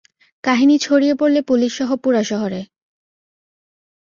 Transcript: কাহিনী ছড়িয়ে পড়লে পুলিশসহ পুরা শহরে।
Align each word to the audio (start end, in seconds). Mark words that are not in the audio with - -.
কাহিনী 0.43 0.75
ছড়িয়ে 0.77 1.15
পড়লে 1.15 1.41
পুলিশসহ 1.41 1.89
পুরা 1.95 2.21
শহরে। 2.23 2.61